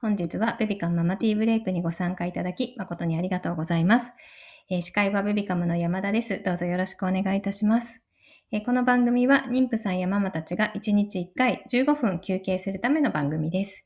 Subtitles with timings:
[0.00, 4.12] 本日はベビカムママティーブレイクにご参加いただき誠にありがとうございます。
[4.70, 6.40] えー、司会はベビカムの山田です。
[6.44, 8.00] どうぞよろしくお願いいたします。
[8.52, 13.84] えー、この番組は妊婦さんやママたちが1日1回15分休憩するための番組です。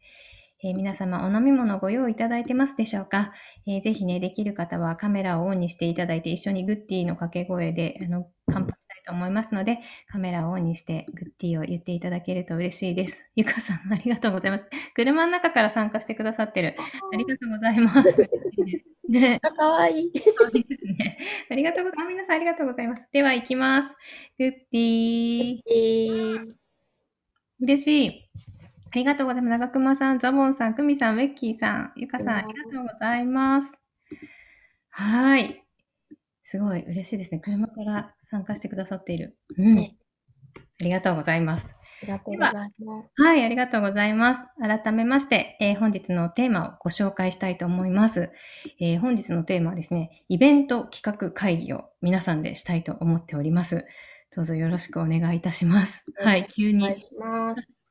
[0.62, 3.32] えー、皆様お飲み物ご用意いただいてますでしょうか、
[3.66, 9.78] えー、ぜひね、できる方はカメラをオンにしていただいて一緒にグッティの掛け声であの乾杯と思いますので、
[10.08, 13.24] カメラをオンにしてグッティを言っていただけると嬉しいです。
[13.36, 14.64] ゆかさん、ありがとうございます。
[14.94, 16.76] 車の中から参加してくださってる。
[17.12, 18.30] ありがとうございます。
[19.08, 20.12] ね、 かわいい。
[20.12, 21.18] かわいいですね。
[21.50, 22.08] ありがとうございます。
[22.08, 23.02] 皆さんありがとうございます。
[23.12, 23.88] では、行きます。
[24.38, 26.54] グッティー。
[27.60, 28.30] 嬉しい。
[28.90, 29.58] ありがとうございます。
[29.58, 33.72] 長熊さん、ザボンさん、クミさん、ウェッキーさん、ゆかさん、ありがとうございます。
[34.90, 35.61] はい。
[36.52, 37.38] すごい嬉しいですね。
[37.38, 39.38] 車から参加してくださっている。
[39.56, 39.72] うん。
[39.72, 39.96] ね、
[40.54, 41.66] ありがとうございます。
[41.66, 41.68] あ
[42.02, 43.22] りがとうございます。
[43.22, 44.42] はい、ありがとうございます。
[44.60, 48.30] 改めまして、えー、本日のテーマをご紹介したいと思います、
[48.80, 53.86] えー、本日のテーマはですね、イベント企画会議を皆さんでしたいと思っております。
[54.36, 56.04] どうぞよろしくお願いいたします。
[56.16, 56.84] はい、急に。
[56.84, 57.81] お願いします。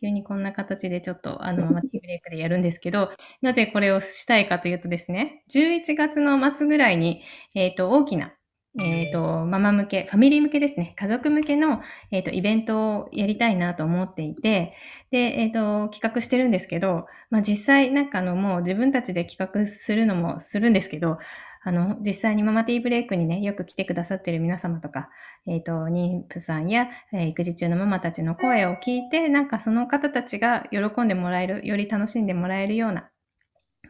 [0.00, 3.10] 急にこんな形でちょっとあの、マティブレイクでやるんですけど、
[3.42, 7.22] なぜこれをしたいかというとですね、11月の末ぐらいに、
[7.54, 8.34] えっ、ー、と、大きな
[8.80, 10.94] えっ、ー、と、ママ向け、ファミリー向けですね。
[10.96, 11.80] 家族向けの、
[12.10, 14.74] えっ、ー、と、イベントをやりたいなと思っていて、
[15.12, 21.18] で、えっ、と、企画してるんですけど、まあ、実際、なんかあの、もう自分たちで企画するのもするんですけど、
[21.66, 25.08] あの、実際にママティーブレイクにね、よく来てくださってる皆様とか、
[25.46, 33.08] えっ、と、妊婦さんや、え育児中のママたちの声を聞いて、なんかその方たちが喜んでもらえる、より楽しんでもらえるような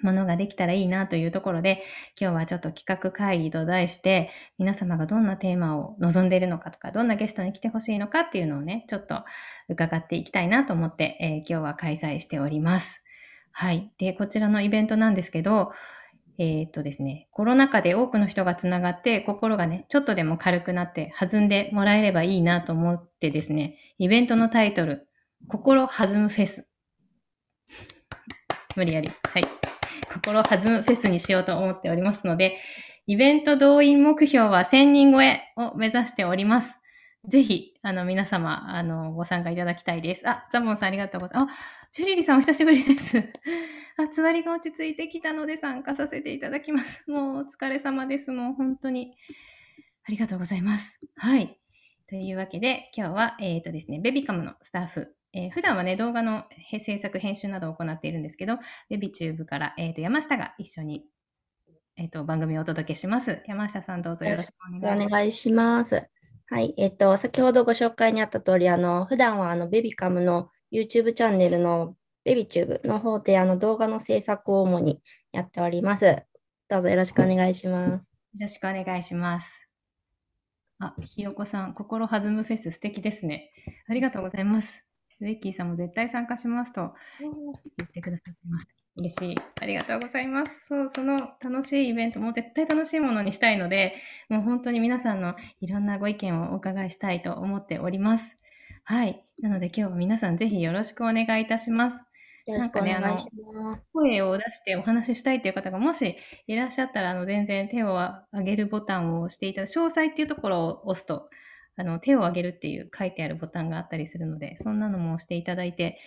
[0.02, 1.82] ものができたらいいなというところで、
[2.20, 9.24] 今日はちょっと企画会議と題して、皆様がどんなテーマを望んでいるのかとか、どんなゲストに来てほしいのかっていうのをね、ちょっと
[9.68, 13.02] 伺っていきたいなと思って、えー、今日は開催しております。
[13.50, 13.92] はい。
[13.98, 15.72] で、こちらのイベントなんですけど、
[16.38, 25.08] えー、っとですね、コロナ禍で多くの人がつながって、心がね、ちょっとでも軽くなって弾んでもらえればいいなと思ってですね、イベントのタイトル、
[25.48, 26.66] 心弾むフェス。
[28.76, 29.08] 無理やり。
[29.08, 29.44] はい。
[30.12, 32.58] 心弾むフェスにしようと思っておりますので、
[33.06, 36.74] イベント動員目標は1000人超えを目指しております。
[37.28, 40.28] ぜひ、あの、皆様、あの、ご参加いただきたいです。
[40.28, 41.52] あ、ザボンさんありがとうございます。
[41.52, 43.18] あ、ジュリリさんお久しぶりです。
[43.96, 47.08] あ、つわりが落ち着いてきたので参加させていただきます。
[47.08, 48.32] もうお疲れ様です。
[48.32, 49.16] もう本当に。
[50.02, 50.98] ありがとうございます。
[51.14, 51.56] はい。
[52.08, 56.46] というわけで、今日は、えっ、ー、とですね、ベビカムのスタッフ、えー、普段はね、動画の
[56.80, 58.58] 制作、編集などを行っているんですけど、
[58.90, 61.06] ベビチューブから、えーと、山下が一緒に、
[61.96, 63.40] えーと、番組をお届けします。
[63.46, 65.06] 山下さん、どうぞよろしくお願いします。
[65.06, 66.10] お願いします。
[66.46, 76.24] はい、えっ、ー、と、先ほどご紹介にあった通り、あの、普段はあのベビカムの YouTube チャンネルのベビチューブの方であの動画の制作を主にやっております。
[76.68, 77.90] どうぞよろしくお願いします。
[77.92, 78.00] よ
[78.40, 79.46] ろしくお願いします。
[80.80, 83.52] あ、ひよこさん、心弾むフェス素敵ですね。
[83.88, 84.84] ありがとうございます。
[85.20, 88.66] ウェッキーさんも絶対参加しますと言ってくださってます。
[88.96, 89.36] 嬉しい。
[89.60, 90.50] ありがとうございます。
[90.68, 93.94] そう、その楽しいイベントも絶対楽しいものにしたいので、
[94.28, 98.36] もう本当に皆さんのいろんなご意見をお伺いしたいと思っております。
[98.84, 99.24] はい。
[99.38, 102.04] なので今日は皆さんぜひよろしくお願いいたします。
[102.46, 103.16] なんかね、あの、
[103.92, 111.30] 声を出してお話ししたいという方がもしいらっしゃったら、あの、全然手を挙げるボタンを押していただ詳細っていうところを押すと、
[111.76, 115.98] あの、手を挙げるっていう書いてあるボタンがあったりするので、そんなのも押していただいて、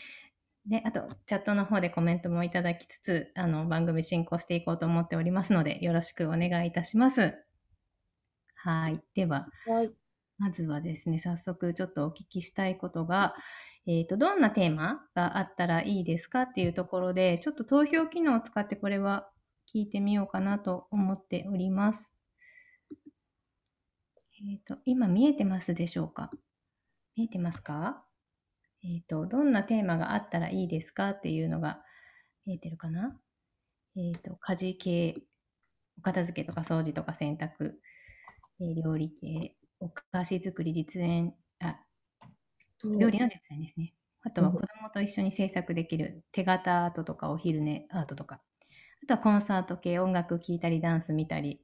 [0.67, 7.33] で、あと、チャットの方でコメントもいただきつつ、あの、番組進行していこうと思っておりますので、よろしくお願いいたします。
[8.55, 9.01] はい。
[9.15, 9.91] では、はい、
[10.37, 13.35] まずはですね、早速ちょっとお聞きしたいことが、
[13.87, 19.29] えっ、ー、と、どんなテーマがあったらいいですかっていうところで、ちょっと投票機能を使ってこれは
[19.73, 22.11] 聞いてみようかなと思っております。
[24.51, 26.29] えっ、ー、と、今見えてますでしょうか？
[27.15, 28.03] 見えてますか？
[28.83, 31.81] えっ、ー、と、どんなテーマがあったらいいですかっていうのが
[32.45, 33.17] 見えてるかな？
[33.95, 35.15] えっ、ー、と、家事系、
[35.97, 37.71] お片付けとか掃除とか洗濯、
[38.59, 41.79] えー、料理系、お菓子作り、実演、あ、
[43.00, 43.94] 料理の実演ですね。
[44.24, 48.41] あとは子供と一緒に制作できる手形アートとかお昼寝アートとか。
[49.03, 51.62] あとはコンサート系、音楽聴いたり、ダンス見たり、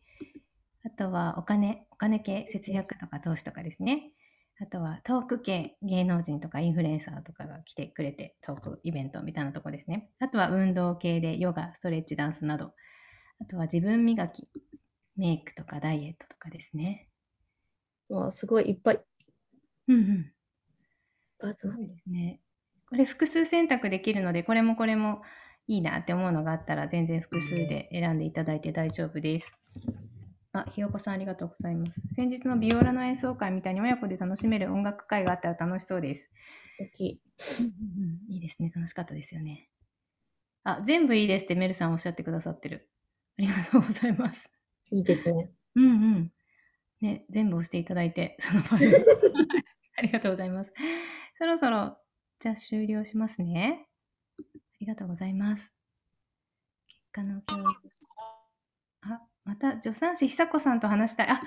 [0.85, 4.11] あとはお金、お金系、節約とか投資とかですね。
[4.61, 10.11] あとはトーク系、芸能人とかインフルエンサーとかが来てくれて、トークイベントみたいなとこですね。
[10.19, 12.73] あとは運動系でヨガ、ストレッチ、ダンスなど。
[13.41, 14.47] あとは自分磨き、
[15.15, 17.09] メイクとかダイエットとかですね。
[18.09, 19.01] わあ、すごいいっぱい。
[19.87, 20.33] うんうん。
[22.07, 22.39] ね。
[22.89, 25.21] これ複数選択できるので、これもこれも
[25.67, 29.51] いいなって思うのがあったら、全然複数で選んでいただいて大丈夫です。
[30.51, 31.99] あ、ひよこさんありがとうございます。
[32.15, 36.29] 先日のビオラの演奏会みたいに親子で楽しめる音楽会があったら楽しそうです。
[36.77, 37.19] 素敵。
[38.29, 38.71] いいですね。
[38.73, 39.69] 楽しかったですよね。
[40.63, 42.87] あ、全部いいですってメルさんおっしゃってくださってる。
[43.39, 44.47] ありがとうございます。
[44.91, 45.49] いいですね。
[45.75, 46.31] うんうん。
[47.03, 48.79] ね、全部押していただいて、その場合。
[48.79, 48.85] はい
[49.95, 50.73] ありがとうございます。
[51.37, 51.99] そろそろ、
[52.39, 53.87] じゃあ終了しますね。
[54.39, 54.43] あ
[54.79, 55.71] りがとうございます。
[56.87, 57.65] 結果の共有。
[59.01, 61.27] あ、また助産師久子さんと話したい。
[61.29, 61.43] あ、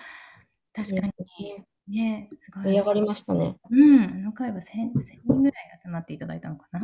[0.73, 1.13] 確かに。
[1.49, 2.65] ねね、すごい。
[2.65, 3.57] 盛り上がりましたね。
[3.71, 6.81] うん、あの回は 1000, 1000人ぐらい集まっていただいたのかな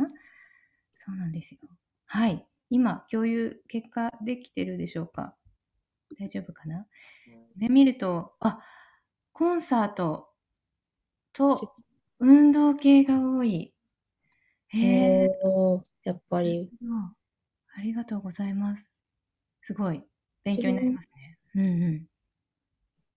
[1.05, 1.59] そうなんですよ。
[2.05, 2.45] はい。
[2.69, 5.35] 今、共有、結果できてるでしょうか？
[6.19, 6.83] 大丈夫かな？
[6.83, 6.87] こ
[7.57, 8.61] れ見ると、あ、
[9.33, 10.29] コンサート
[11.33, 11.73] と
[12.19, 13.73] 運動系が多い。
[14.67, 14.79] へ
[15.25, 15.29] え、
[16.03, 16.71] やっぱり。
[16.81, 17.15] うん
[17.75, 18.93] ありがとうございます。
[19.61, 20.03] すごい、
[20.43, 21.39] 勉強になりますね。
[21.55, 22.07] うんうん。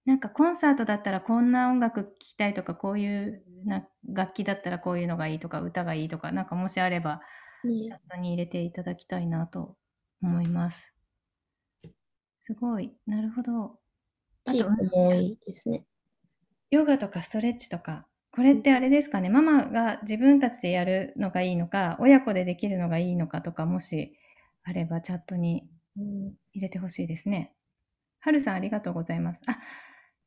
[0.06, 7.20] なんかコンサートだったらこんな音楽聴きたいとか、こういうな楽器だったらこういうのがいいとか、歌がいいとか、なんかもしあれば、
[7.88, 9.76] チャッねトに入れていただきたいなと
[10.22, 10.95] 思います。
[12.46, 13.78] すごい、なるほど。
[14.46, 15.84] あチーとクも多いですね。
[16.70, 24.16] ヨガとかストレッチとか、これってあれですかね、ママが自分たちでやるのがいいのか、親子でできるのがいいのかとか、もし
[24.64, 27.52] あればチャットにうん入れてほしいですね。
[28.20, 29.40] はるさんありがとうございます。
[29.46, 29.58] あ、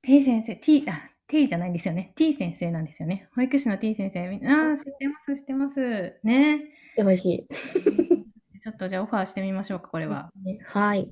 [0.02, 2.14] T 先生、T、あ、T じゃないんですよね。
[2.16, 3.30] T 先生なんですよね。
[3.36, 4.28] 保育士の T 先生。
[4.28, 6.20] みあー、知ってます、知ってます。
[6.24, 6.62] ね。
[6.96, 7.48] でほし
[8.62, 10.30] ちょっとじゃあオファーしてみましょうか、これは。
[10.68, 11.12] はい。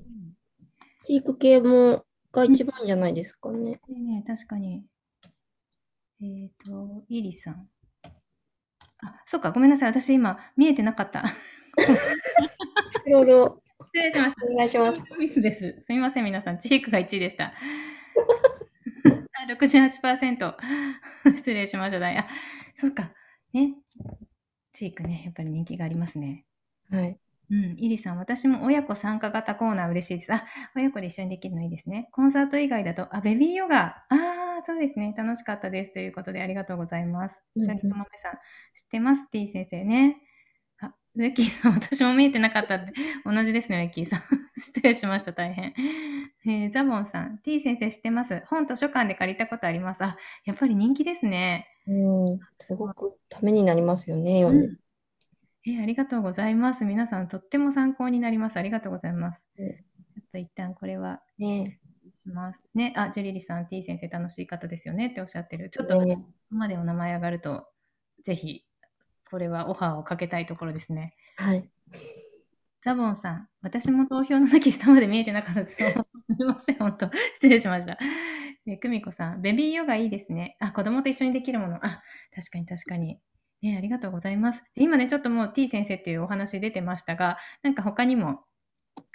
[1.04, 3.58] チーク系もが一番じゃないですかね。
[3.58, 4.84] ねえねえ確かに。
[6.20, 7.68] えっ、と、イリさん。
[9.02, 9.90] あ、そっか、ごめんなさい。
[9.90, 11.24] 私今、見えてなかった。
[13.06, 13.62] いろいろ
[13.94, 14.46] 失礼しました。
[14.46, 15.00] お願いします。
[15.18, 15.84] ミスです。
[15.86, 16.58] すみません、皆さん。
[16.58, 17.54] チークが1位でした。
[19.06, 20.56] あ68%。
[21.36, 22.06] 失礼しました。
[22.06, 22.28] あ、
[22.78, 23.12] そっか。
[23.52, 23.74] ね。
[24.72, 26.44] チークね、やっぱり人気がありますね。
[26.90, 27.18] はい。
[27.50, 30.32] うん、イリさん、私も親子参加型コーナー嬉しいです。
[30.34, 30.44] あ、
[30.76, 32.08] 親子で一緒にできるのいいですね。
[32.12, 34.04] コンサート以外だと、あ、ベビーヨガ。
[34.10, 35.14] ああ、そうですね。
[35.16, 35.94] 楽しかったです。
[35.94, 37.38] ということで、ありがとうございます。
[37.56, 38.32] うんうんそれともめさん、
[38.74, 40.16] 知ってます ?T 先生ね。
[40.80, 42.92] あ、ウェッキーさん、私も見えてなかったって。
[43.24, 44.20] 同じですね、ウェッキーさん。
[44.60, 45.72] 失礼しました、大変。
[46.46, 48.42] えーザボンさん、T 先生知ってます？
[48.46, 50.04] 本図書館で借りたことあります。
[50.04, 51.66] あ、やっぱり人気ですね。
[51.86, 54.68] うん、すごくためになりますよね、読んで。
[55.68, 56.84] えーありがとうございます。
[56.84, 58.56] 皆さん、とっても参考になります。
[58.56, 59.42] ありがとうございます。
[59.58, 61.78] うんちょっと一旦これはね
[62.18, 62.60] します。
[62.74, 65.70] ね、あ、ジュリリさん、T 先生楽しい方ですよねっておっしゃってる。
[65.70, 67.66] ちょっと、こねこまでお名前上がると、
[68.24, 68.64] ぜひ、
[69.30, 71.14] これはオファーをかけたいところですね。
[71.36, 71.68] はい。
[72.84, 75.76] ザボンさん、私も投票の時下まで見えてなかったです。
[75.76, 75.82] す
[76.38, 77.10] みません、本当。
[77.34, 77.98] 失礼しました。
[78.66, 80.56] え久美子さん、ベビーヨガいいですね。
[80.60, 81.76] あ、子供と一緒にできるもの。
[81.76, 82.02] あ、
[82.34, 83.20] 確かに確かに。
[83.62, 84.62] ね、ありがとうございます。
[84.74, 88.44] で今ね、ちょっともう T 先生っていうお話出てましたが、なんか他にも、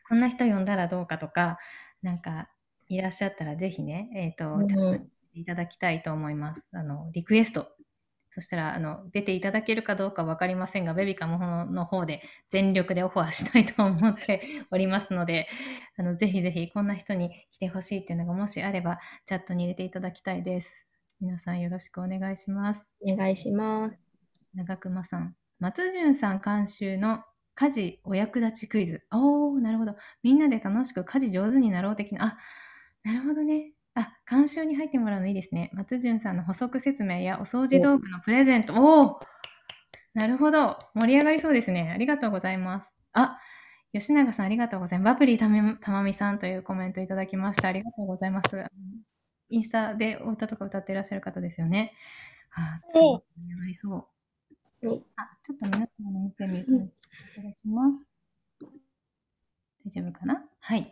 [0.08, 1.58] こんな人呼んだらどうかとか、
[2.02, 2.50] なんか
[2.90, 6.66] いらっしゃったらぜひね、えっ、と、うんちょっといただきたいと思います。
[6.74, 7.68] あの、リクエスト。
[8.30, 14.42] そしたら、あの、出ていただけるかどうかわかりませんが、ベビカムの方で全力でオファーしたいと思って
[14.72, 15.48] おりますので、
[15.98, 20.86] あの、ぜひぜひこんな人に来てほしいっていうのがもしあれば、チャットに入れていただきたいです。
[21.22, 22.88] 皆さんよろしくお願いします。
[23.08, 24.03] お願いします。
[24.56, 25.36] 長熊さん。
[25.60, 27.24] 松潤さん監修の
[27.56, 29.06] 家事お役立ちクイズ。
[29.12, 29.96] おー、なるほど。
[30.24, 32.26] みんなで楽しく家事上手になろう的な。
[32.26, 32.38] あ、
[33.04, 33.74] なるほどね。
[33.96, 35.70] あ、監修に入ってもらうのいいですね。
[35.74, 38.74] 松潤さんの補足説明やお掃除道具のプレゼント。
[38.74, 39.26] おー、
[40.14, 40.80] なるほど。
[40.96, 41.92] 盛り上がりそうですね。
[41.94, 42.88] ありがとうございます。
[43.14, 43.40] あ、
[43.94, 45.14] 吉永さんありがとうございます。
[45.14, 47.68] バプリーためたまみさんというコメントいただきました。
[47.68, 48.66] ありがとうございます。
[49.50, 51.94] インスタでお歌とか歌っていらっしゃる方ですよね。
[52.56, 54.13] あ、すごい盛り上がりそう。
[54.90, 56.72] ねあ、ちょっと皆さんの見てみいた
[57.42, 58.68] だきます。
[59.86, 60.44] 大丈夫かな？
[60.60, 60.92] はい。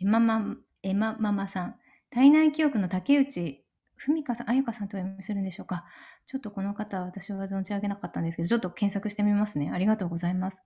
[0.00, 1.76] えまま、えまママさん。
[2.10, 3.64] 体内記憶の竹内
[3.96, 5.84] 文香さん、あゆかさんとお読みするんでしょうか。
[6.26, 9.70] ちょっとこの方、私は存じ上げなかったんですけど、ちょっと検索してみますね。
[9.72, 10.60] ありがとうございます。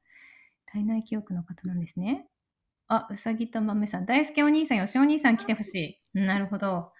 [0.67, 2.26] 体内記憶の方なんですね。
[2.88, 4.07] あ、うさぎと豆さん。
[4.07, 6.19] 大輔お兄さん、よしお兄さん来てほしい。
[6.19, 6.93] なるほど。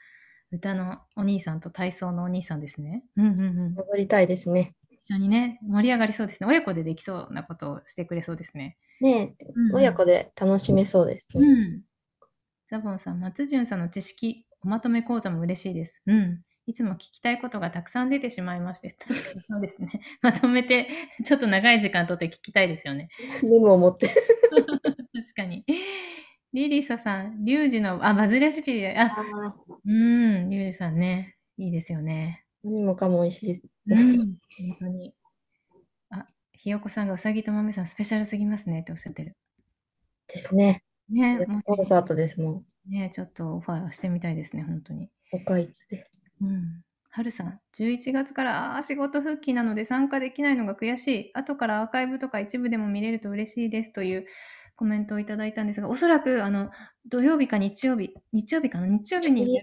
[0.53, 3.03] 歌のお兄さんと体操のお兄さんですね。
[3.17, 3.75] うんうんうん。
[3.75, 4.77] 戻りたいですね。
[5.09, 6.49] 一緒にね、盛り上がりそうですね。
[6.49, 8.77] 親子でできそうなことをしてくれそうですね。
[9.01, 11.47] ねうんうん親子で楽しめそうですね。
[11.47, 11.83] うん。
[12.69, 16.03] ザボンさん、松潤さんの知識おまとめ講座も嬉しいです。
[16.07, 16.41] うん。
[16.67, 20.01] いつも聞きたいことがたくさん出てしまいまして、確かにそうですね。
[20.21, 20.89] まとめて、
[21.25, 23.09] ちょっと長い時間とって聞きたいですよね。
[23.45, 24.09] メモを持って。
[24.11, 25.65] 確かに。
[26.53, 29.17] リリサさん、リュウジの、あ、バズレシピで、あ、
[29.85, 32.45] うん、リュウジさんね、いいですよね。
[32.65, 33.76] 何もかも美味しいです。
[33.89, 34.37] うん、本
[34.81, 35.15] 当に。
[36.11, 39.37] あ、ひよこさんがうさぎと豆さんスペシャルすぎますねっておっしゃってる。
[40.29, 40.83] ですね。
[41.09, 42.65] ね、もコンサートですもん。
[42.91, 45.11] ね、ちょっとオファーしてみたいですね、本当に。
[45.31, 46.09] 他いつで。
[46.41, 46.83] うん。
[47.11, 51.31] はるさん、11月から仕事復帰なので参加できないのが悔しい。
[51.35, 54.27] 後からアーカイブとか一部でも見れると嬉しいですという
[54.77, 56.71] コメントをいただいたんですが、おそらくあの
[57.07, 58.87] 土曜日か日曜日、日曜日かな？
[58.87, 59.63] 日曜日に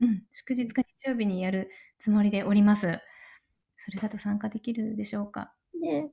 [0.00, 3.00] うん、祝日か日曜日にやるつもりでおります。
[3.88, 5.52] それだと参加できるでしょうか？
[5.80, 6.10] ね。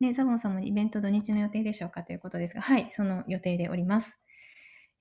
[0.00, 4.16] ね、ザボンさんもイベント土日の予定でしょうかということですが、はい、その予定でおります。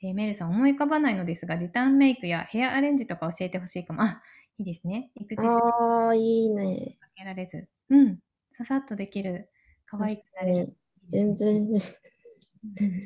[0.01, 4.01] えーメルさん、思い浮かばないのですが、時短メイクやヘアアレンジとか教えてほしいかも。
[4.03, 4.21] あ、
[4.57, 5.11] いいですね。
[5.15, 6.97] 育児ああ、いいね。
[7.15, 7.67] けられず。
[7.89, 8.19] うん。
[8.57, 9.49] ささっとできる。
[9.85, 10.77] 可愛くなれる。
[11.09, 11.79] 全然、うん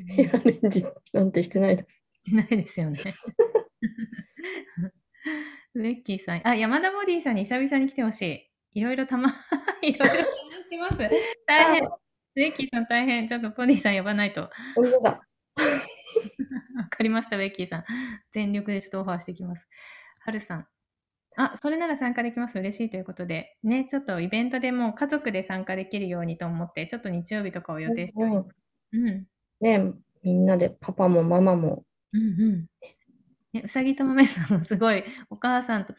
[0.07, 2.03] ヘアアレンジなんてしてないです。
[2.25, 2.99] してないですよね。
[5.75, 8.50] ベッキーさん、あ、山田ボディさんに久々に来てほしい。
[8.73, 9.29] いろいろたま、
[9.81, 10.97] いろいろたまってます。
[11.45, 11.89] 大変。
[12.33, 13.27] ベッキーさん大変。
[13.27, 14.49] ちょっとボディさん呼ばないと。
[14.75, 15.09] 本当だ。
[16.77, 17.85] わかりました、ベッキーさん。
[18.31, 19.67] 全力でちょっとオファーしてきます。
[20.19, 20.67] はるさん。
[21.35, 22.59] あ、それなら参加できます。
[22.59, 23.57] 嬉しいということで。
[23.63, 28.49] ね、ちょっとイベントでもう家族で参加できるようにと思って、ちょっと日曜日とかを予定しております。
[28.93, 29.27] うんうん。
[29.59, 31.83] ねみんなでパパもママも。
[32.13, 32.67] うんうん。
[33.53, 35.93] ね、うさぎと豆さんもすごい、お母さんと、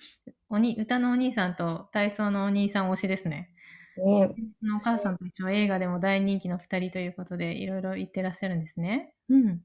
[0.48, 3.50] おに歌のお兄さんと体操のお兄さん推しですね。
[3.96, 4.34] ね
[4.74, 9.12] お母さんと一緒映画でも大人気の2人ということで、いろいろ言ってらっしゃるんですね。
[9.28, 9.60] うん。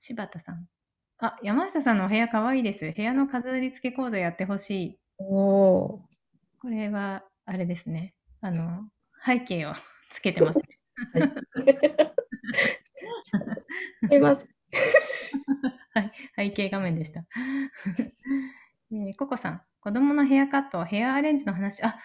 [0.00, 0.68] 柴田さん。
[1.18, 2.92] あ、山下さんのお部屋かわいいです。
[2.92, 4.98] 部屋の飾り付け講座やってほしい。
[5.18, 6.00] おー。
[6.60, 8.14] これは、あれですね。
[8.40, 8.88] あの、
[9.24, 9.72] 背景を
[10.10, 10.64] つけてますね。
[14.08, 14.48] すいません。
[15.94, 17.24] はい、背景画面でした。
[18.92, 21.98] えーココさん、子供のヘアカット、ヘアアレンジの話、あ、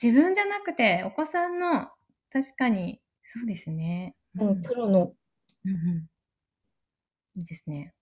[0.00, 1.88] 自分じゃなくて、お子さんの、
[2.32, 4.14] 確かに、そうですね。
[4.36, 5.14] うん、プロの。
[5.64, 6.06] うんうん。
[7.34, 7.94] いいですね。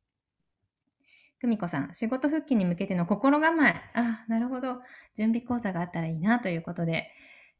[1.40, 3.80] 久美子さん、仕事復帰に向けての心構え。
[3.94, 4.80] あ、なるほど。
[5.16, 7.10] 準備講座があったらいいなということで、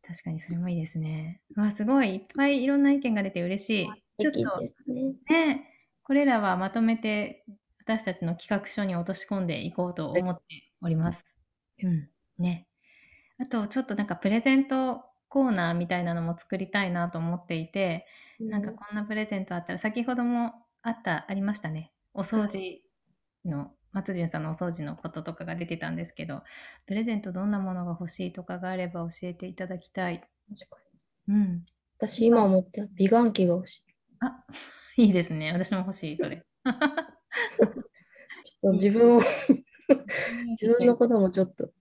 [0.07, 1.41] 確かにそれもいいですね。
[1.57, 2.17] わ、すごい。
[2.17, 3.87] いっぱいいろんな意見が出て嬉しい。
[4.19, 4.41] ちょっと
[5.33, 5.78] ね。
[6.09, 7.45] ね、これらはまとめて
[7.81, 10.43] 私たちの企画書に落とし込んでいこうと思って
[10.83, 11.37] おります。
[11.83, 12.11] うん。
[12.39, 12.69] ね。
[13.39, 18.07] あと、ちょっとなんかプレゼントコーナーみたいなのも作りたいなと思っていて、
[18.49, 21.93] なんかこんなプレゼントあったら、先ほどもあった、ありましたね。
[22.15, 22.83] お掃除
[23.45, 26.43] の、松潤さんのお掃除のこととかが出てたんですけど、
[26.87, 30.21] プレゼントどんなものが欲しいとかがあれば教えていただきたい。
[30.49, 30.79] 確か
[31.29, 31.65] うにん。
[31.99, 33.85] 私今思ってた美顔器が欲しい。
[34.21, 34.45] あ、
[34.99, 35.53] いいですね。
[35.53, 36.45] 私も欲しい、それ。
[36.67, 36.75] ちょっ
[38.61, 39.21] と自分を、
[40.61, 41.67] 自分のこともちょっと。
[41.67, 41.75] 確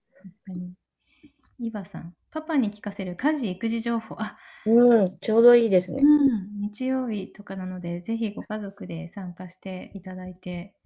[0.46, 0.72] かに。
[1.58, 4.14] イバさん、パパに聞かせる家事・育児情報。
[4.20, 6.00] あ、うん、ちょうどいいですね。
[6.00, 10.76] うん、日曜日とかなので、ぜひご家族で参加していただいて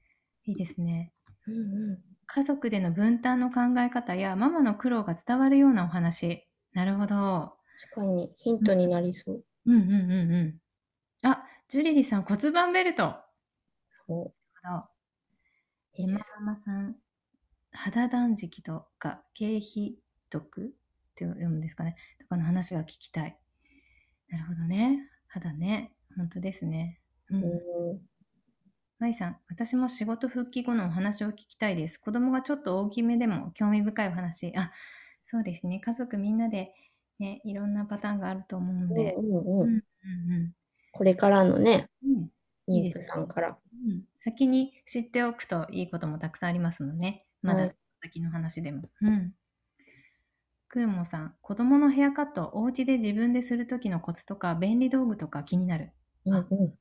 [0.47, 1.13] いいですね。
[1.47, 1.99] うんうん。
[2.25, 6.49] 家族での分担の考え方やママの苦労が伝わるようなお話。
[6.73, 7.59] なるほど。
[7.95, 9.45] 確かにヒントになりそう。
[9.67, 10.59] うんうんうんう
[11.25, 11.29] ん。
[11.29, 13.15] あ、ジュリリさん、骨盤ベルト。
[14.07, 16.97] そなるほどういいです山山さん、
[17.73, 19.97] 肌断食とか経費
[20.31, 20.71] 読っ
[21.15, 21.97] て読むんですかね。
[22.21, 23.39] とかの話が聞きたい。
[24.29, 25.09] なるほどね。
[25.29, 25.95] 肌ね。
[26.15, 27.01] 本当ですね。
[27.31, 27.37] う。
[27.37, 28.01] うんん
[28.99, 31.97] まいさん、私も仕事復帰後のお話を聞きたいです。
[31.97, 34.53] 子供がちょっと大きめでも興味深いお話。
[34.59, 34.73] あ、
[35.25, 35.81] そうですね。
[35.81, 36.75] 家族みんなで、
[37.19, 39.15] ね、いろんなパターンがあると思うので。
[39.15, 39.79] うんうんうんうんう
[40.49, 40.53] ん
[40.93, 42.29] これからのね、うん
[42.69, 43.59] 妊婦さんから。
[43.87, 47.27] うん、先に知っておくといいこともたくさんありますもんね。
[47.43, 48.83] まだはい先の話でも。
[49.01, 49.33] うん。
[50.69, 55.93] クーモさん、子供のヘアカット、お家で自分でするときのコツとか、便利道具とか気になる。
[56.25, 56.75] うんうん。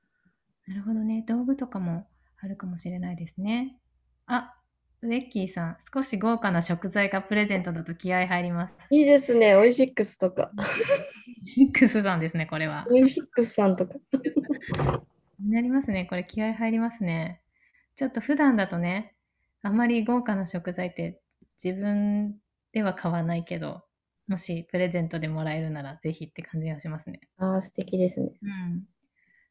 [0.67, 1.23] なるほどね。
[1.27, 2.07] 道具とかも
[2.41, 3.77] あるかもしれないですね。
[4.25, 4.55] あ、
[5.01, 8.73] ウェッキーさん、少し豪華な食材がプレゼントだと気合入ります。
[8.89, 9.55] いいですね。
[9.55, 10.51] オイシックスとか。
[11.43, 12.85] シックスさんですね、これは。
[12.89, 13.95] オイシックスさんとか。
[15.43, 16.05] なりますね。
[16.05, 17.41] これ気合入りますね。
[17.95, 19.15] ちょっと普段だとね、
[19.63, 21.19] あまり豪華な食材って
[21.63, 22.35] 自分
[22.73, 23.81] では買わないけど、
[24.27, 27.19] もしプレゼントでもらえるならぜひって感じがしますね。
[27.37, 28.31] ああ、素敵ですね。
[28.41, 28.87] うん。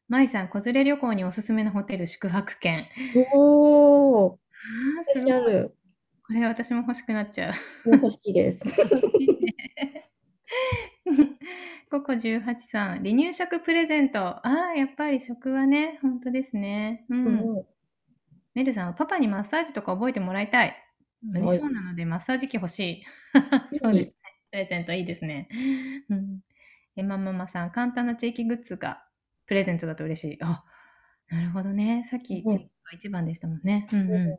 [0.07, 2.85] 舞さん、子連れ旅行におすすめのホテル宿泊券。
[3.33, 4.37] おお、あ
[5.13, 5.69] スペシャル。
[5.69, 5.75] こ
[6.31, 7.51] これ私も欲しくなっちゃ
[7.85, 7.89] う。
[7.91, 8.63] 欲しいです。
[11.91, 14.19] ココ18さん、離乳食プレゼント。
[14.19, 14.41] あ
[14.73, 17.05] あ、やっぱり食はね、本当ですね。
[17.09, 17.15] う。
[17.15, 17.65] うんん
[18.55, 20.75] メルさんはパパにマッサージとか覚えてもらいたい。
[21.21, 22.91] 無理はいそうなのでマッサージ機欲しい。
[23.01, 23.03] い
[23.83, 24.13] そうですね。
[24.51, 25.49] プレゼントいいですね。
[26.09, 26.39] うん。
[26.95, 29.05] えまママさん、簡単な地域グッズが
[29.45, 30.37] プレゼントだと嬉しい。
[30.41, 30.63] あ、
[31.29, 32.05] なるほどね。
[32.09, 33.87] さっきうんチェックが一番でしたもんね。
[33.91, 34.37] うんううんん。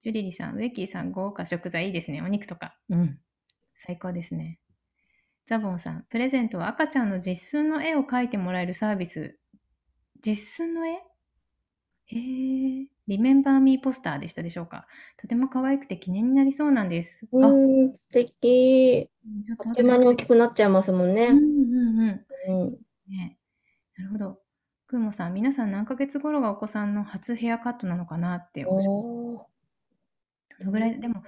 [0.00, 2.22] ジュリリさん、ウェッキーさん、豪華食材いいですね。
[2.22, 2.76] お肉とか。
[2.88, 3.20] うん。
[3.76, 4.58] 最高ですね。
[5.48, 9.38] ザボンさん、プレゼントは赤ちゃんの実寸の絵を描いてもらえるサービス。
[10.20, 10.90] 実寸の絵？
[10.92, 10.98] へ
[12.12, 12.88] え。
[13.06, 14.88] リメンバーミーポスターでしたでしょうか？
[15.16, 17.28] とても可愛くて記念になりそうなんです。
[17.32, 19.08] あ、うん、素敵。
[19.46, 21.26] ちょっとあっという間に大きくなっちゃいますもんね。
[21.26, 22.62] うんうんうん。
[22.64, 22.78] うん。
[23.08, 23.38] ね、
[23.96, 24.40] なるほど。
[24.88, 31.22] クーモさん、皆さん何ヶ月頃がお子さんの初ヘアカットなのかなって、どおーのぐらい、でも、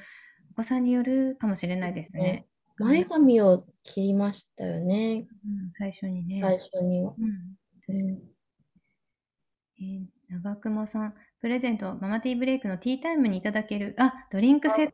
[0.52, 2.46] お子さんによるかもしれないですね。
[2.78, 6.40] 前髪を切りましたよね、うん、最初にね。
[6.40, 7.14] 最初には。
[7.18, 8.18] うん、うん
[9.80, 14.92] えー長熊さん、プレゼント、ママティーブレイクのティータイムにいただける、あ、ドリンクセット。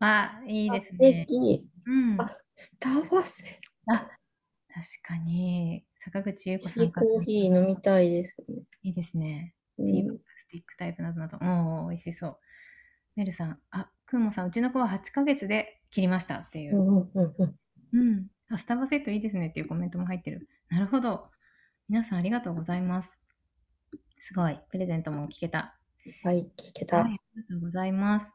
[0.00, 1.26] あ、いいです素ね。
[1.28, 1.68] 敵。
[1.86, 2.20] うん。
[2.20, 4.10] あスタバセあ、確
[5.02, 8.64] かに、坂口優子さんコーヒー飲みたいですね。
[8.82, 9.54] いいですね。
[9.78, 12.38] うティーバッスティックタイプなどなど、おー、美味しそう。
[13.14, 16.80] メルさん、あ、クーモさん、うちの子は8ヶ月で切りましたっていうう。
[16.80, 17.54] んうんうんうん
[17.92, 18.26] うん。
[18.50, 20.48] あ、スタバセットいいですねっていうコメントも入ってる。
[20.68, 21.28] なるほど。
[21.88, 23.20] 皆さんありがとうございます。
[24.20, 24.58] すごい。
[24.70, 25.76] プレゼントも聞けた。
[26.24, 26.98] はい、聞けた。
[26.98, 28.30] はい、ありがとうございます。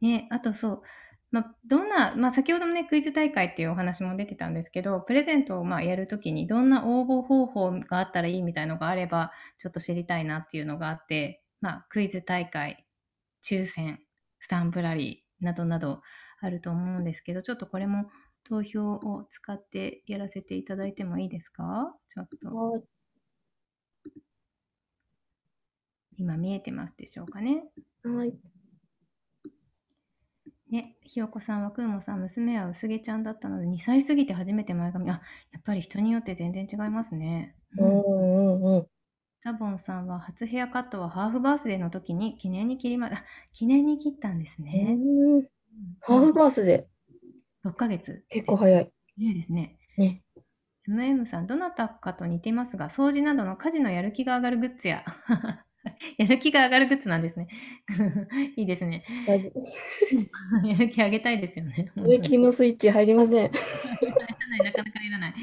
[0.00, 0.82] ね、あとそう、
[1.30, 12.86] まあ、どんな、まあ、先ほどもね、クイズ大会っていうお話も出てたんですけど、プレゼントをまあやるときにどんな応募方法があったらいいみたいのがあれば、ちょっと知りたいなっていうのがあって、まあ、クイズ大会、
[13.44, 14.00] 抽選、
[14.40, 16.02] スタンプラリーなどなど
[16.40, 18.10] あると思うんですけど、ちょっとこれも
[18.44, 21.94] 投票を使ってやらせていただいてもいいですか？
[22.08, 22.82] ちょっと、はい
[26.16, 27.64] 今見えてますでしょうかね？
[28.04, 28.38] はい。
[30.70, 35.10] ね、ひよこさんはくーもさん、娘は薄毛ちゃんだったので、2歳過ぎて初めて前髪。
[35.10, 35.20] あ、
[35.52, 37.56] やっぱり人によって全然違いますね。
[37.76, 38.90] ううんんうんうん。
[39.42, 45.00] ザボンさんは初ヘアカットはハーフバースデーの時に記念に切りま、あ、記念に切ったんですね。
[45.00, 45.48] うんうん
[46.00, 46.88] ハーフバースデ
[47.64, 48.24] 6ヶ月。
[48.30, 48.92] ー、結構早い。
[49.18, 49.78] ねですね。
[49.98, 50.22] ね。
[50.88, 55.04] MM さん、どなたかと似ていますが、掃除などの家事のやる気が上がるグッズや。
[56.18, 57.48] やる気が上がるグッズなんですね。
[58.56, 59.04] いいですね。
[59.26, 59.52] 大事。
[60.64, 61.90] やる気上げたいですよね。
[61.94, 63.44] 本当に植木のスイッチ入りません。
[63.46, 64.14] いら
[64.48, 65.34] ない、なかなかいらない。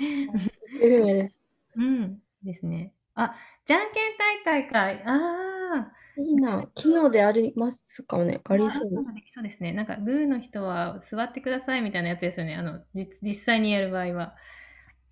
[1.75, 2.21] うん。
[2.43, 2.93] ですね。
[3.15, 5.03] あ、じゃんけん大会かい。
[5.05, 5.93] ああ。
[6.17, 6.69] いいな。
[6.75, 8.41] 機能でありますかね？
[8.45, 8.89] ありそう。
[9.35, 9.71] そうですね。
[9.71, 12.55] なんか、グーの人は座ってくださいみたいなやつですよね。
[12.55, 14.35] あの、実実際にやる場合は。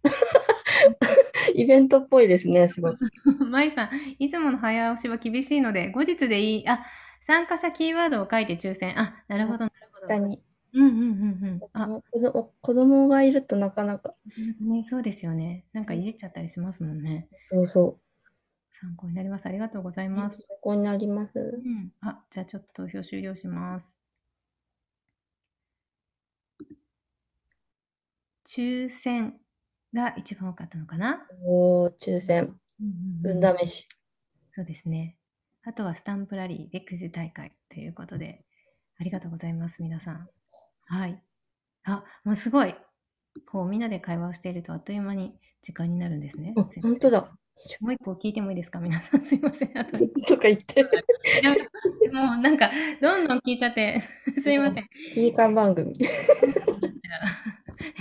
[1.56, 2.98] イベントっぽいですね、すごい。
[3.50, 3.90] まいさん、
[4.20, 6.68] いつもの早押しは厳しいので、後日でいい。
[6.70, 6.86] あ、
[7.28, 9.00] 参加者キーワードを書いて抽選。
[9.00, 10.08] あ、なるほど、なるほど。
[10.08, 10.42] 下に。
[10.74, 11.62] うんうんうんうん。
[11.74, 14.14] あ、子供子供がいるとなかなか。
[14.60, 15.66] ね、そうですよね。
[15.74, 17.28] なんかいじっちゃったりしますもんね。
[17.50, 18.00] そうそ
[18.82, 19.46] 参考になります。
[19.46, 20.46] ありがとうございうま参す。
[20.62, 21.40] 考になります。
[21.40, 21.92] うん。
[22.02, 23.96] あ、じゃあちょっと投票終了します。
[28.46, 29.40] 抽選
[29.94, 32.60] が一番多かったのかな、おー、抽選。
[32.80, 32.90] うんう
[33.28, 33.88] んうん運試し。
[34.54, 35.18] そうですね。
[35.64, 38.46] あとはスタンプラリーでクイズ大会ということで、
[39.00, 40.30] ありがとうございます、皆さん。
[40.88, 41.22] はい。
[41.86, 42.76] あ、もうすごい。
[43.48, 46.54] こう、みんなで会話をしているとあっという間に時間になるんですね。
[46.58, 47.36] あ、本当だ。
[47.82, 48.80] もう一個聞いてもいいですか？
[48.82, 49.72] 皆さん、すいません。
[49.78, 50.84] あととか言って。
[52.12, 52.70] もうなんか、
[53.02, 54.02] どんどん聞いちゃって、
[54.42, 54.84] すいません。
[54.84, 55.94] 1時間番組。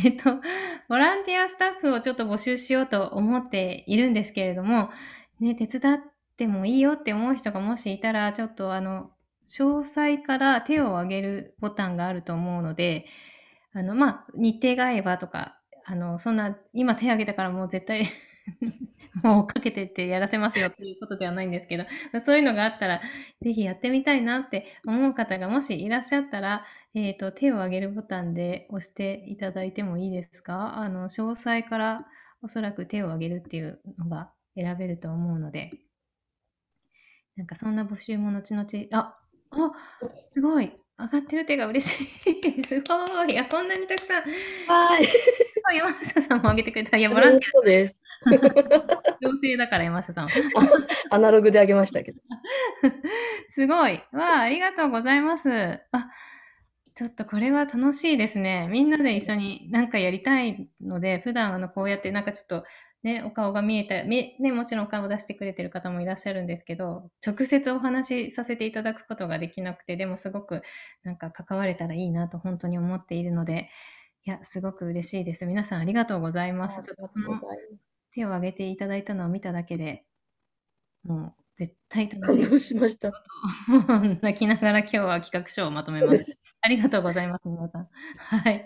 [0.04, 0.36] えっと、
[0.88, 4.90] ボランティアスタッフをちょっと募集しようと思っているんですけれども、
[5.40, 5.98] ね、手伝っ
[6.36, 9.10] てもいいよって思う人がもしいたら、ちょっとあの、
[9.46, 13.06] 詳細から手を挙げるボタンがあると思うので、
[13.72, 18.06] あの、まあ、日程が合えばとか、あの、そんな、今手挙げたからもう絶対
[19.22, 21.85] もうかけてってやらせますよっていうことではないんですけど、
[22.27, 23.00] そういうのがあったら、
[23.42, 30.79] ぜひやってみたいなって思う方がもしいらっしゃったら、えっ、と、手を挙げるボタンで押していただいてもいいですか？
[30.79, 32.07] あの、詳細から
[32.42, 35.70] おそらく手を挙げるっていうのが選べると思うので、
[37.37, 39.16] なんかそんな募集も後々、あ、
[39.50, 39.72] あ、
[40.35, 42.62] すごい上がってる手が嬉しい。
[42.64, 43.33] すごい。
[43.33, 44.22] いや、こんなにたくさん。
[44.66, 45.05] はい。
[45.66, 46.96] あ山下さんも上げてくれた。
[46.96, 47.96] いや、ボランティそうです。
[48.26, 48.30] ア、
[49.20, 50.28] 妖精だから山下さん。
[51.10, 52.20] アナログであげましたけど。
[53.54, 54.02] すごい。
[54.12, 55.48] わあ、ありがとうございます。
[55.92, 56.10] あ、
[56.94, 58.68] ちょっとこれは楽しいですね。
[58.70, 62.64] みんなで一緒になんかやりたいので、普段あのこうやってなんかちょっと
[63.04, 70.62] ね、お顔が見えた、みね、もちろんお顔を出してくれてる方もいらっしゃるんですけど、直接お話しさせていただくことができなくて、でもすごく
[71.02, 73.68] なんか関われたらいいなと本当に思っているので、
[74.24, 75.44] いや、すごく嬉しいです。
[75.44, 76.82] 皆さんありがとうございます。
[76.82, 77.40] ちょっとこの
[78.14, 80.05] 手を挙げていただいたのを見ただけで、
[81.03, 82.42] もう絶対楽しい。
[82.42, 83.12] 感動しました。
[84.22, 86.38] 泣きながら今日は企画書をまとめます。
[86.61, 87.88] ありがとうございます、皆さん。
[88.16, 88.64] はい。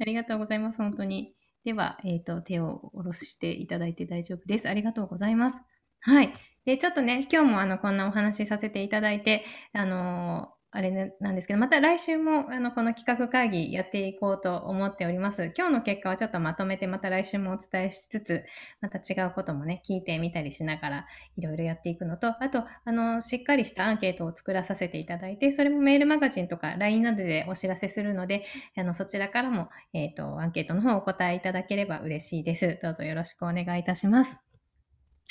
[0.00, 1.34] ありがとうございます、本当に。
[1.64, 4.68] では、えっ、と、手を下ろしていただいて大丈夫です。
[4.68, 5.58] ありがとうございます。
[6.00, 6.34] はい。
[6.66, 15.52] で、ちょっとね、今日もあの、こんなお話しさせていただいて、あのーあれなんですけど、また来週もあのこの企画会議やっていこうと思っております。
[15.56, 18.44] 今日の結果はちょっとまとめて、また来週もお伝えしつつ、
[18.80, 21.06] また違うこともね、聞いてみたりしながら、
[21.38, 28.44] いろいろやっていくのと、あと、あの、しっかりしたアンケートを作らさせていただいて、それもメールマガジンとか LINE などでお知らせするので、
[28.76, 32.80] あの、そちらからも、えっ、と、アンケートの方お答えいただければ嬉しいです。
[32.82, 34.53] どうぞよろしくお願いいたします。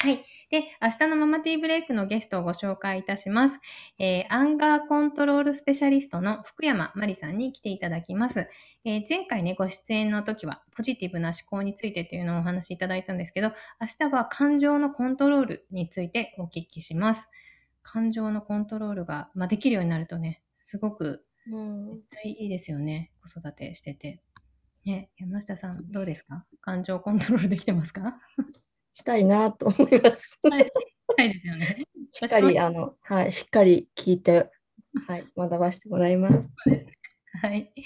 [0.04, 0.26] はい。
[0.50, 3.58] で、明日のママティーブレイクのゲストをご紹介いたします。
[3.98, 8.50] えーアンガーコントロールスペシャリストの福山まりさんに来ていただきます。
[8.84, 17.30] えー前回ね、ご出演の時は、ポジティブな思考についてっていうのをお話しいただいたんですけど、明日は感情のコントロールについてお聞きします。
[17.82, 23.14] 感情のコントロールが、まあ、できるようになるとね、すごくうん絶対いいですよね。
[23.22, 24.20] 子育てしてて。
[24.84, 26.46] ね、山下さん、どうですか？
[26.60, 28.20] 感情コントロールできてますか？
[28.94, 30.40] したいなと思います。
[30.50, 30.72] はい。
[31.18, 31.84] はいですよね。
[32.12, 34.50] しっかり、あの、はい、しっかり聞いて、
[35.08, 36.50] はい、学ばせてもらいます。
[37.42, 37.74] はい。
[37.76, 37.82] あ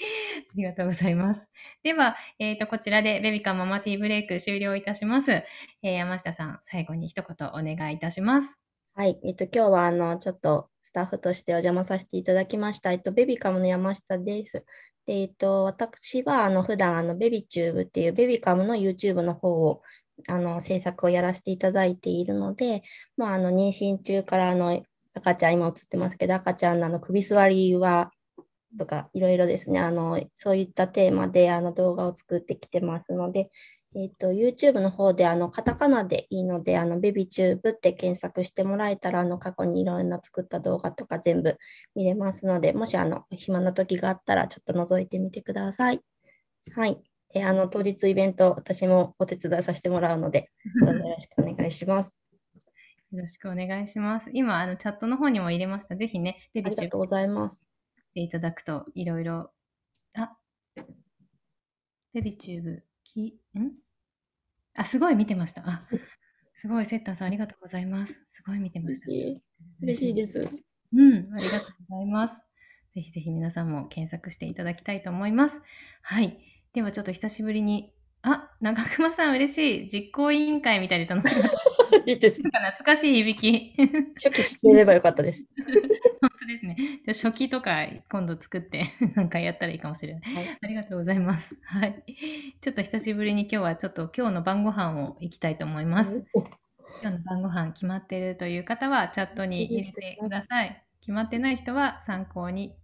[0.54, 1.46] りがとうございます。
[1.82, 5.30] では、えっ、と、こちらでベビカママティーブレイク終了いたします。
[5.32, 8.58] えー山下さん、最後に一言お願いいたします。
[8.94, 12.92] はい、えっと、今日はあのちょっとスタッフとしてお邪魔させていただきました。
[12.92, 14.64] えっと、ベビカムの山下です。
[15.06, 19.82] で、えっと、私はあの普段あのベビチューブっていうベビカムの YouTube の方を
[20.26, 22.82] あの制作をやらせていただいているので、
[23.16, 24.82] まあ、あの妊娠中からあの
[25.14, 28.10] 赤ちゃん、今映ってますけど、赤ちゃんのあの首座りは
[28.78, 33.50] とかいろいろですね、あのそういったテーマであの動画を作ってきてますので、
[33.94, 41.56] えっと、YouTube の方で、あの、カタカナでいいので、あの、ベビチューブって検索してもらえたら、あの、過去にいろんな作った動画とか全部
[41.94, 46.02] 見れますので、もし、あの、暇な時があったら、ちょっと覗いてみてください。
[46.74, 47.07] はい。
[47.32, 52.18] で、あの、当日イベント、私もお手伝いさせてもらうので、どうぞよろしくお願いします。
[53.12, 54.30] よろしくお願いします。
[54.32, 55.96] 今、あの、チャットの方にも入れました。
[55.96, 57.56] ぜひね、ベビチューありがとうございます。
[57.56, 57.60] し
[58.14, 59.52] ていただくと、いろいろ、
[60.14, 60.36] あ、
[62.12, 63.72] ベビチューブ、き、ん？
[64.74, 65.62] あ、すごい見てました。
[65.66, 65.86] あ、
[66.54, 68.12] すごい、セッターさん、ありがとうございます。
[68.32, 69.06] すごい見てました。
[69.10, 69.42] 嬉しい。
[69.82, 70.48] 嬉しいです。
[70.92, 72.34] うん、ありがとうございます。
[72.94, 75.60] ぜひぜひ皆さんも検索していただきたいと思います。
[76.02, 76.38] はい。
[76.78, 79.88] ではちょっと久しぶりに、あ、長熊さん嬉しい。
[79.88, 81.50] 実行委員会みたいで楽しかった。
[82.06, 82.40] いいです。
[82.40, 83.74] なんか懐かしい響き。
[84.22, 85.44] 初期していればよかったです。
[86.22, 86.76] 本当ですね。
[86.78, 90.34] じゃあ初期とか今度作って なんかやったらいいかもしれない。
[90.34, 90.58] はい。
[90.62, 91.58] ありがとうございます。
[91.64, 92.04] はい。
[92.60, 96.24] ちょっと久しぶりに今日はちょっと今日の晩ご飯を行きたいと思います。
[97.02, 100.84] 今日の晩ご飯決まってるという方はチャットに入れてください。
[101.00, 102.76] 決まってない人は参考に、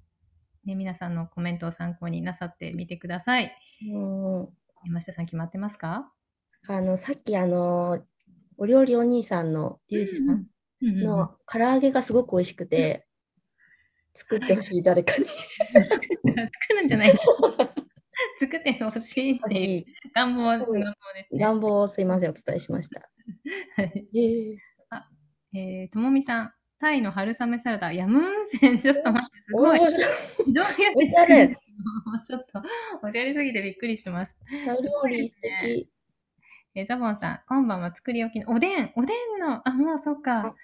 [0.64, 3.56] ね、皆さんのコメントを参考になさってみてください。
[3.82, 3.98] う
[4.44, 4.48] ん。
[4.84, 6.12] 山下さん決まってますか？
[6.68, 8.04] あの、さっき、あの、
[8.56, 10.46] お料理お兄さんのリュウジさん
[10.80, 13.06] の唐揚げがすごく美味しくて、
[14.14, 15.24] 作ってほしい、誰かに。
[15.26, 15.36] 作
[16.74, 17.20] るんじゃないの？
[18.40, 19.58] 作ってほしいって。
[19.58, 19.78] い。
[19.80, 19.84] う
[20.14, 21.40] 願望願望ですね。
[21.40, 23.10] 願望をすいません、お伝えしました。
[23.76, 24.06] はい。
[24.14, 24.58] ええ。
[25.56, 29.80] えーともみさん、タイの春雨サラダ、ヤムウンセン、ちょっと待って、すごい。
[29.80, 31.56] おどうやって作るの？
[32.26, 32.62] ちょっと、
[33.02, 34.36] おしゃれすぎてびっくりします。
[34.64, 35.90] タイ料理素敵。
[36.76, 40.56] えーザボンさん、今晩は作り置きのおでん、おでんの、あ、もうそっか。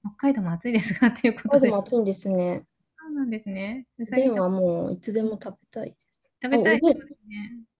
[0.00, 1.66] 北海道も暑いですがっていうこことで。
[1.66, 2.64] でも暑いんですね。
[2.96, 3.86] そうなんですね。
[3.98, 5.96] おでんはもういつでも食べたい。
[6.42, 6.94] 食べたいね。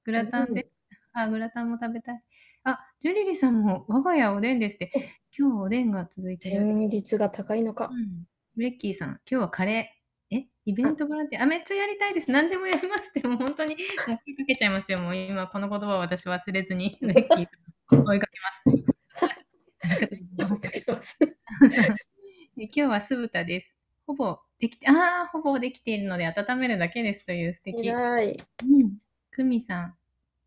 [0.04, 0.68] グラタンで。
[1.12, 2.22] あ、グラタンも食べたい。
[2.64, 4.90] あ、ジュリリさんも我が家おでんですって。
[5.36, 6.56] 今日おでんが続いてる。
[6.64, 7.96] 天率が高いのかう。
[7.96, 8.26] ん。
[8.56, 9.97] ベッキーさん、今日はカレー。
[10.30, 11.44] えイベントボランティア？
[11.44, 12.30] あ、めっちゃやりたいです。
[12.30, 13.74] 何でもやりますって、もう本当に、
[14.06, 14.98] もう追いかけちゃいますよ。
[14.98, 17.26] もう今、この言葉を私忘れずに、ベッキー
[17.90, 18.38] さん追いかけ
[20.92, 21.16] ます。
[22.56, 23.74] 今日は酢豚です。
[24.06, 27.88] ほぼできて、ああ、ほぼできているので温めるだけですという素敵。
[27.88, 28.36] 偉い。
[28.64, 28.98] うん。
[29.30, 29.96] 久美さん、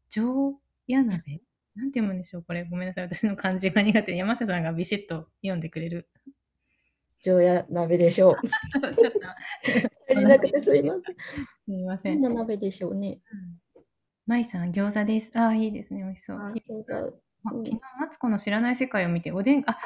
[0.10, 1.42] 上や鍋？
[1.74, 2.66] なんて読むんでしょうこれ。
[2.66, 3.06] ごめんなさい。
[3.06, 6.10] 私の漢字が苦手で、山下さんがビシッと読んでくれる。
[7.22, 8.42] 常夜鍋でしょう。
[8.98, 9.20] ちょっと、
[10.10, 11.02] 足りなくてすいません。
[11.02, 11.12] す
[11.68, 12.22] みません。
[12.22, 13.22] どんな鍋でしょうね。
[14.26, 15.32] まいさん、餃子です。
[15.38, 16.02] ああ、いいですね。
[16.02, 16.38] 美味しそう。
[16.38, 19.78] ああ餃子昨日、マツコの知らない世界を見て、おでん、あ、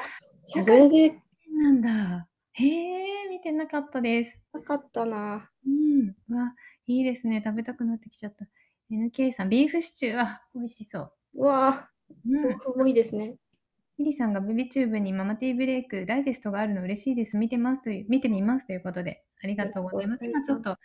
[0.45, 1.21] 自分で
[1.51, 2.27] なんだ。
[2.53, 4.39] へえ、見てなかったです。
[4.53, 5.49] なかったな。
[5.65, 6.15] うん。
[6.29, 6.55] うわ、
[6.87, 7.41] いいですね。
[7.43, 8.45] 食べたくなってきちゃった。
[8.89, 10.19] NK さん、ビーフシチュー。
[10.21, 11.13] あ、美味しそう。
[11.35, 11.91] うわあ、
[12.25, 12.55] うん豆。
[12.55, 13.35] 腐もいいですね。
[13.97, 17.37] ミリさんがベビチューブにママティーブレイクダイジェストがあるの嬉しいです。
[17.37, 20.25] 見てますという、見てみますということで、ありがとうございます。
[20.25, 20.77] 今ちょっと、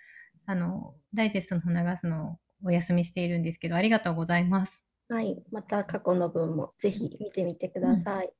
[0.46, 4.82] あの、ダイジェストの方流すのをお休みしているんですけど、ありがとうございます。
[5.08, 5.42] はい。
[5.50, 8.30] また過去の分もぜひ見てみてください。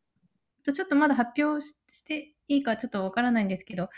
[0.65, 3.89] とちょっとまだ発表ししていいかちょっとわからないんですけど、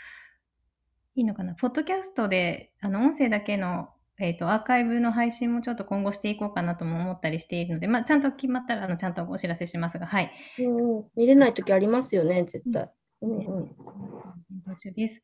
[1.15, 1.53] いいのかな？
[1.53, 3.89] ポッドキャストで、あの、音声だけの、
[4.23, 10.31] えっ、と、アーカイブの配信もちょっと今後していこうかなとも思ったりしているので、まあ、ちゃんと決まったら、あの、ちゃんとお知らせしますが、はい。
[10.59, 11.05] うんうん。
[11.17, 12.89] 見れないときありますよね、絶対。
[13.21, 13.75] うんうん。
[14.95, 15.21] です。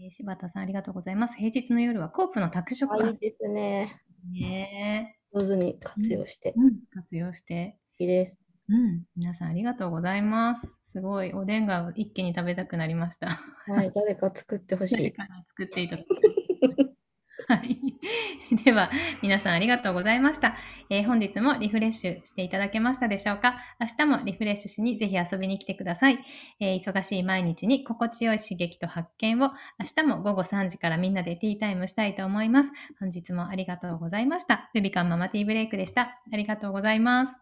[0.00, 1.34] えー柴田さん、ありがとうございます。
[1.36, 2.92] 平日の夜はコープの宅食。
[2.92, 4.00] あ、いいですね。
[4.30, 7.76] ね上手に活用してえ、うん、活用して。
[7.98, 8.40] いいです。
[8.68, 10.68] うん、皆さんありがとうございます。
[10.92, 13.40] すごい、おでんが一気に食べたくなりました。
[13.66, 13.90] はい。
[13.92, 14.96] 誰か作ってほしい。
[14.96, 16.06] 誰かに作っていただき
[17.48, 17.78] はい。
[18.64, 18.90] では、
[19.22, 20.56] 皆さんありがとうございました、
[20.90, 23.58] えー本日もリフレッシュしていただけましたでしょうか？
[23.80, 26.18] 明日もリフレッシュしにぜひ遊びに来てください、
[26.60, 32.70] えー忙しい毎日に心地よい刺激と発見を明日も午後3時からみんなでティータイムしたいと思います。
[33.00, 34.70] 本日もありがとうございました。
[34.74, 36.20] ベビカンママティーブレイクでした。
[36.32, 37.40] ありがとうございます。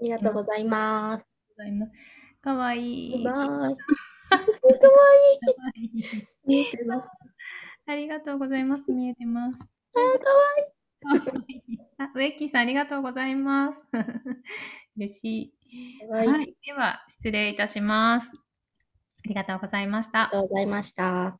[0.00, 1.24] ありがとうございます。
[1.56, 1.92] ございます
[2.40, 3.24] かわいい。
[3.24, 3.72] かわ かわい
[5.82, 5.84] い。
[5.84, 7.10] いい見えてます。
[7.90, 8.92] ありがとうございます。
[8.92, 9.58] 見えてます。
[9.94, 13.84] あー、かわいい あ、ウェッキーさん、ありがとうございます。
[14.96, 15.54] 嬉しい。
[16.00, 16.08] いい。
[16.08, 16.54] はい。
[16.64, 18.30] では、失礼いたします。
[19.24, 20.40] ありがとうございましたりが。
[20.40, 21.39] とうございました。